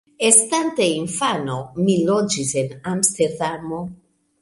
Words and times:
Estante 0.27 0.87
infano 1.01 1.59
mi 1.83 1.99
loĝis 2.09 2.57
en 2.65 2.75
Amsterdamo. 2.97 3.89